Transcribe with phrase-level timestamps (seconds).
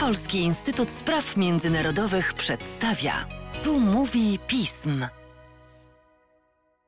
[0.00, 3.12] Polski Instytut Spraw Międzynarodowych przedstawia.
[3.64, 5.06] Tu mówi pism.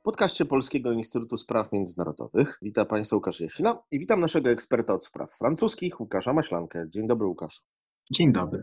[0.00, 5.04] W podcaście Polskiego Instytutu Spraw Międzynarodowych witam Państwa Łukasz Jasina i witam naszego eksperta od
[5.04, 6.86] spraw francuskich, Łukasza Maślankę.
[6.88, 7.62] Dzień dobry, Łukasz.
[8.12, 8.62] Dzień dobry.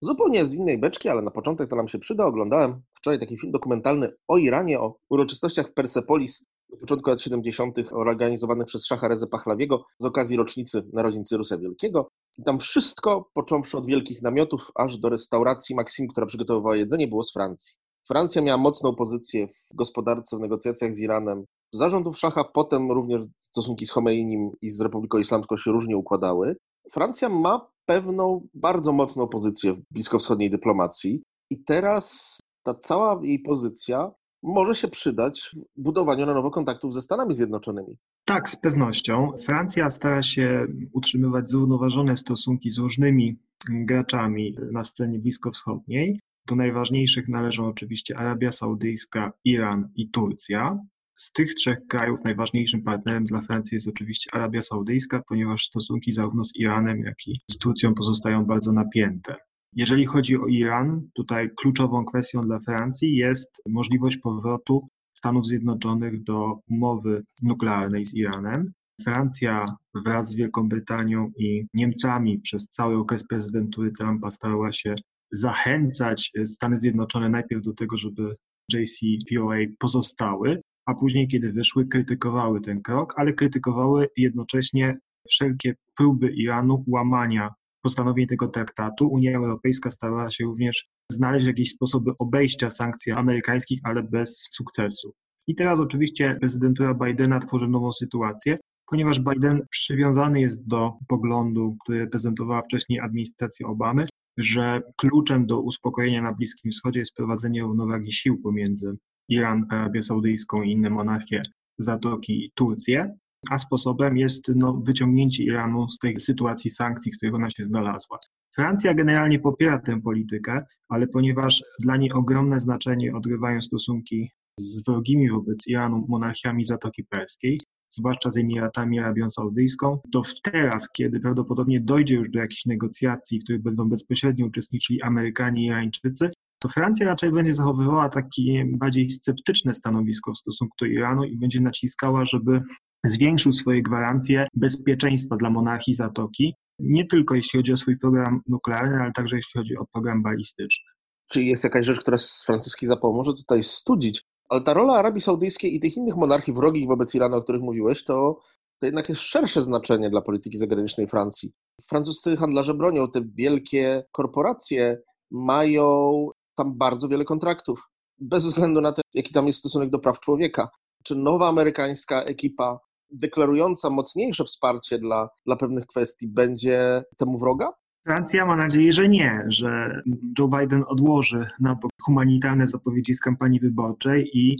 [0.00, 2.26] Zupełnie z innej beczki, ale na początek to nam się przyda.
[2.26, 7.76] Oglądałem wczoraj taki film dokumentalny o Iranie, o uroczystościach w Persepolis na początku lat 70.
[7.92, 12.10] organizowanych przez Szacha Rezę Pachlawiego z okazji rocznicy narodzin Cyrusa Wielkiego.
[12.40, 17.24] I tam wszystko, począwszy od wielkich namiotów, aż do restauracji Maxim, która przygotowywała jedzenie, było
[17.24, 17.74] z Francji.
[18.08, 21.44] Francja miała mocną pozycję w gospodarce, w negocjacjach z Iranem.
[21.72, 26.56] Zarządów Szacha potem również stosunki z Chomeinim i z Republiką Islamską się różnie układały.
[26.92, 34.12] Francja ma pewną bardzo mocną pozycję w bliskowschodniej dyplomacji i teraz ta cała jej pozycja
[34.42, 37.96] może się przydać w budowaniu na nowo kontaktów ze Stanami Zjednoczonymi.
[38.30, 39.32] Tak, z pewnością.
[39.44, 43.36] Francja stara się utrzymywać zrównoważone stosunki z różnymi
[43.68, 46.20] graczami na scenie bliskowschodniej.
[46.46, 50.78] Do najważniejszych należą oczywiście Arabia Saudyjska, Iran i Turcja.
[51.16, 56.44] Z tych trzech krajów najważniejszym partnerem dla Francji jest oczywiście Arabia Saudyjska, ponieważ stosunki zarówno
[56.44, 59.36] z Iranem, jak i z Turcją pozostają bardzo napięte.
[59.72, 64.88] Jeżeli chodzi o Iran, tutaj kluczową kwestią dla Francji jest możliwość powrotu
[65.20, 68.72] Stanów Zjednoczonych do umowy nuklearnej z Iranem.
[69.04, 69.66] Francja
[70.06, 74.94] wraz z Wielką Brytanią i Niemcami przez cały okres prezydentury Trumpa starała się
[75.32, 78.34] zachęcać Stany Zjednoczone najpierw do tego, żeby
[78.72, 84.98] JCPOA pozostały, a później, kiedy wyszły, krytykowały ten krok, ale krytykowały jednocześnie
[85.28, 87.50] wszelkie próby Iranu łamania
[87.82, 89.08] postanowień tego traktatu.
[89.08, 95.12] Unia Europejska starała się również znaleźć jakieś sposoby obejścia sankcji amerykańskich, ale bez sukcesu.
[95.46, 102.06] I teraz oczywiście prezydentura Bidena tworzy nową sytuację, ponieważ Biden przywiązany jest do poglądu, który
[102.06, 104.04] prezentowała wcześniej administracja Obamy,
[104.38, 108.96] że kluczem do uspokojenia na Bliskim Wschodzie jest prowadzenie równowagi sił pomiędzy
[109.28, 111.42] Iran, Arabię Saudyjską i inne monarchie
[111.78, 113.16] Zatoki i Turcję,
[113.50, 118.18] a sposobem jest no, wyciągnięcie Iranu z tej sytuacji sankcji, w której ona się znalazła.
[118.54, 125.30] Francja generalnie popiera tę politykę, ale ponieważ dla niej ogromne znaczenie odgrywają stosunki z wrogimi
[125.30, 132.14] wobec Iranu monarchiami Zatoki Perskiej, zwłaszcza z Emiratami Arabią Saudyjską, to teraz, kiedy prawdopodobnie dojdzie
[132.14, 136.30] już do jakichś negocjacji, w których będą bezpośrednio uczestniczyli Amerykanie i Irańczycy,
[136.60, 141.60] to Francja raczej będzie zachowywała takie bardziej sceptyczne stanowisko w stosunku do Iranu i będzie
[141.60, 142.62] naciskała, żeby
[143.04, 149.02] zwiększył swoje gwarancje bezpieczeństwa dla monarchii Zatoki, nie tylko jeśli chodzi o swój program nuklearny,
[149.02, 150.90] ale także jeśli chodzi o program balistyczny.
[151.30, 154.22] Czy jest jakaś rzecz, która z francuskich zapał może tutaj studzić?
[154.48, 158.04] Ale ta rola Arabii Saudyjskiej i tych innych monarchii wrogich wobec Iranu, o których mówiłeś,
[158.04, 158.40] to,
[158.78, 161.52] to jednak jest szersze znaczenie dla polityki zagranicznej Francji.
[161.88, 166.28] Francuscy handlarze bronią, te wielkie korporacje mają
[166.60, 170.68] tam bardzo wiele kontraktów, bez względu na to, jaki tam jest stosunek do praw człowieka.
[171.04, 172.78] Czy nowa amerykańska ekipa
[173.10, 177.72] deklarująca mocniejsze wsparcie dla, dla pewnych kwestii będzie temu wroga?
[178.04, 180.02] Francja ma nadzieję, że nie, że
[180.38, 184.56] Joe Biden odłoży na bok humanitarne zapowiedzi z kampanii wyborczej i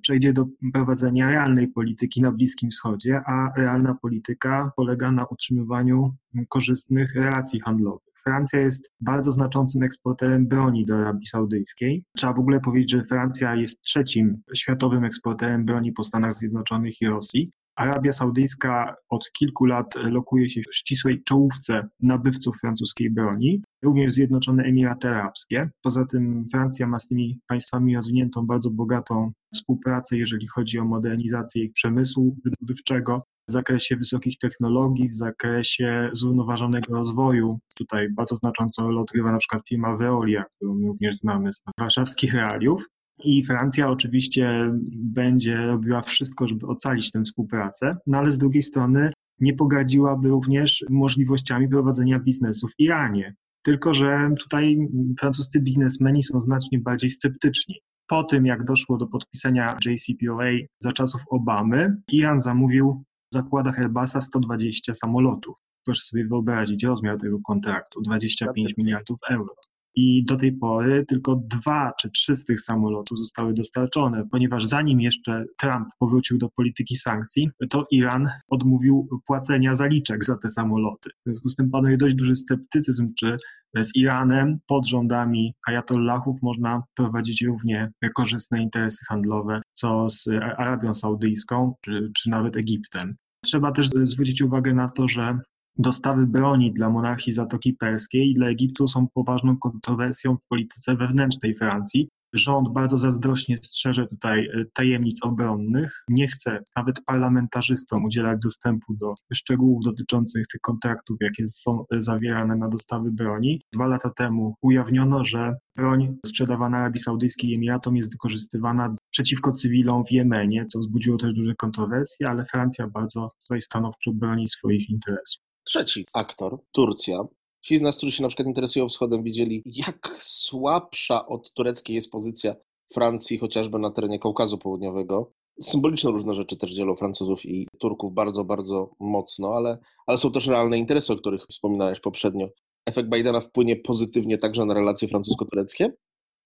[0.00, 6.14] przejdzie do prowadzenia realnej polityki na Bliskim Wschodzie, a realna polityka polega na utrzymywaniu
[6.48, 8.08] korzystnych relacji handlowych.
[8.24, 12.04] Francja jest bardzo znaczącym eksporterem broni do Arabii Saudyjskiej.
[12.16, 17.06] Trzeba w ogóle powiedzieć, że Francja jest trzecim światowym eksporterem broni po Stanach Zjednoczonych i
[17.06, 17.52] Rosji.
[17.78, 24.62] Arabia Saudyjska od kilku lat lokuje się w ścisłej czołówce nabywców francuskiej broni, również Zjednoczone
[24.62, 25.70] Emiraty Arabskie.
[25.82, 31.64] Poza tym Francja ma z tymi państwami rozwiniętą bardzo bogatą współpracę, jeżeli chodzi o modernizację
[31.64, 37.58] ich przemysłu wydobywczego w zakresie wysokich technologii, w zakresie zrównoważonego rozwoju.
[37.76, 42.84] Tutaj bardzo znaczącą rolę odgrywa na przykład firma Veolia, którą również znamy z warszawskich realiów.
[43.24, 49.12] I Francja oczywiście będzie robiła wszystko, żeby ocalić tę współpracę, no ale z drugiej strony
[49.40, 53.34] nie pogadziłaby również możliwościami prowadzenia biznesu w Iranie.
[53.62, 54.88] Tylko, że tutaj
[55.20, 57.74] francuscy biznesmeni są znacznie bardziej sceptyczni.
[58.06, 60.50] Po tym, jak doszło do podpisania JCPOA
[60.80, 65.56] za czasów Obamy, Iran zamówił w zakładach Airbusa 120 samolotów.
[65.84, 69.54] Proszę sobie wyobrazić rozmiar tego kontraktu 25 miliardów euro
[70.00, 75.00] i do tej pory tylko dwa czy trzy z tych samolotów zostały dostarczone, ponieważ zanim
[75.00, 81.10] jeszcze Trump powrócił do polityki sankcji, to Iran odmówił płacenia zaliczek za te samoloty.
[81.10, 83.36] W związku z tym panuje dość duży sceptycyzm, czy
[83.76, 90.28] z Iranem pod rządami ajatollahów można prowadzić równie korzystne interesy handlowe, co z
[90.58, 93.16] Arabią Saudyjską, czy, czy nawet Egiptem.
[93.44, 95.38] Trzeba też zwrócić uwagę na to, że
[95.80, 101.54] Dostawy broni dla monarchii Zatoki Perskiej i dla Egiptu są poważną kontrowersją w polityce wewnętrznej
[101.54, 102.08] Francji.
[102.32, 106.04] Rząd bardzo zazdrośnie strzeże tutaj e, tajemnic obronnych.
[106.08, 112.56] Nie chce nawet parlamentarzystom udzielać dostępu do szczegółów dotyczących tych kontraktów, jakie są e, zawierane
[112.56, 113.62] na dostawy broni.
[113.72, 120.12] Dwa lata temu ujawniono, że broń sprzedawana Arabii Saudyjskiej Emiratom jest wykorzystywana przeciwko cywilom w
[120.12, 125.47] Jemenie, co wzbudziło też duże kontrowersje, ale Francja bardzo tutaj stanowczo broni swoich interesów.
[125.64, 127.24] Trzeci aktor, Turcja,
[127.68, 132.10] Ci z nas, którzy się na przykład interesują wschodem, widzieli, jak słabsza od tureckiej jest
[132.10, 132.54] pozycja
[132.94, 135.32] Francji, chociażby na terenie Kaukazu Południowego.
[135.62, 140.46] Symboliczne różne rzeczy też dzielą Francuzów i Turków bardzo, bardzo mocno, ale, ale są też
[140.46, 142.48] realne interesy, o których wspominałeś poprzednio.
[142.86, 145.92] Efekt Bidena wpłynie pozytywnie także na relacje francusko-tureckie?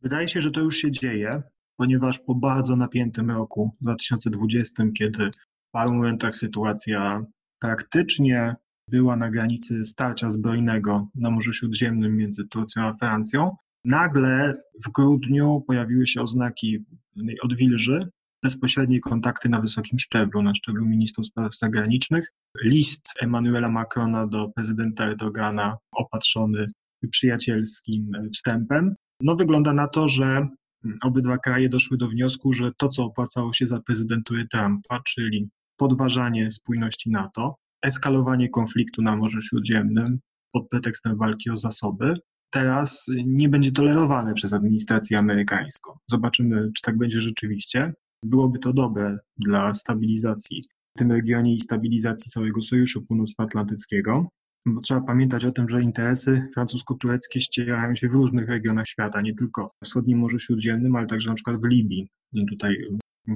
[0.00, 1.42] Wydaje się, że to już się dzieje,
[1.76, 5.30] ponieważ po bardzo napiętym roku 2020, kiedy
[5.68, 7.24] w paru momentach sytuacja
[7.60, 8.56] praktycznie
[8.88, 13.56] była na granicy starcia zbrojnego na Morzu Śródziemnym między Turcją a Francją.
[13.84, 14.52] Nagle
[14.84, 16.84] w grudniu pojawiły się oznaki
[17.42, 17.98] odwilży,
[18.42, 22.32] bezpośrednie kontakty na wysokim szczeblu, na szczeblu ministrów spraw zagranicznych.
[22.64, 26.66] List Emmanuela Macrona do prezydenta Erdogana opatrzony
[27.10, 28.94] przyjacielskim wstępem.
[29.20, 30.48] No wygląda na to, że
[31.02, 36.50] obydwa kraje doszły do wniosku, że to, co opłacało się za prezydentury Trumpa, czyli podważanie
[36.50, 40.18] spójności NATO, eskalowanie konfliktu na Morzu Śródziemnym
[40.52, 42.14] pod pretekstem walki o zasoby,
[42.50, 45.92] teraz nie będzie tolerowane przez administrację amerykańską.
[46.10, 47.92] Zobaczymy, czy tak będzie rzeczywiście.
[48.24, 50.62] Byłoby to dobre dla stabilizacji
[50.96, 54.28] w tym regionie i stabilizacji całego Sojuszu Północnoatlantyckiego.
[54.66, 59.34] Bo trzeba pamiętać o tym, że interesy francusko-tureckie ścierają się w różnych regionach świata, nie
[59.34, 62.08] tylko w wschodnim Morzu Śródziemnym, ale także na przykład w Libii.
[62.48, 62.76] Tutaj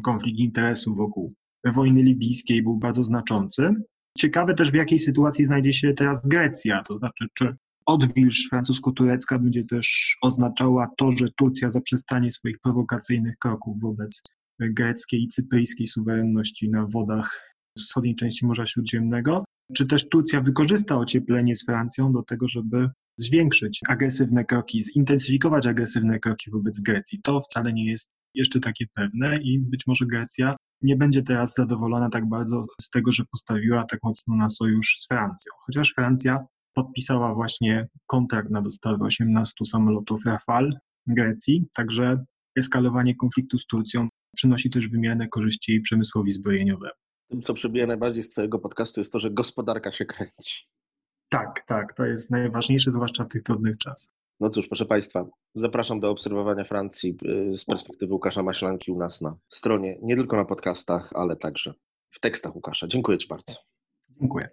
[0.03, 1.35] konflikt interesów wokół
[1.65, 3.75] wojny libijskiej był bardzo znaczący.
[4.17, 9.65] Ciekawe też, w jakiej sytuacji znajdzie się teraz Grecja, to znaczy, czy odwilż francusko-turecka będzie
[9.65, 14.23] też oznaczała to, że Turcja zaprzestanie swoich prowokacyjnych kroków wobec
[14.61, 21.57] greckiej i cypryjskiej suwerenności na wodach wschodniej części Morza Śródziemnego, czy też Turcja wykorzysta ocieplenie
[21.57, 27.21] z Francją do tego, żeby zwiększyć agresywne kroki, zintensyfikować agresywne kroki wobec Grecji.
[27.23, 32.11] To wcale nie jest jeszcze takie pewne i być może Grecja nie będzie teraz zadowolona
[32.11, 35.53] tak bardzo z tego, że postawiła tak mocno na sojusz z Francją.
[35.67, 40.69] Chociaż Francja podpisała właśnie kontrakt na dostawę 18 samolotów Rafale
[41.09, 42.25] Grecji, także
[42.59, 47.06] eskalowanie konfliktu z Turcją przynosi też wymierne korzyści przemysłowi zbrojeniowemu.
[47.29, 50.67] Tym, co przebija najbardziej z Twojego podcastu, jest to, że gospodarka się kręci.
[51.29, 54.15] Tak, tak, to jest najważniejsze, zwłaszcza w tych trudnych czasach.
[54.41, 57.17] No cóż, proszę Państwa, zapraszam do obserwowania Francji
[57.53, 61.75] y, z perspektywy Łukasza Maślanki u nas na stronie, nie tylko na podcastach, ale także
[62.11, 62.87] w tekstach Łukasza.
[62.87, 63.55] Dziękuję Ci bardzo.
[64.21, 64.49] Dziękuję.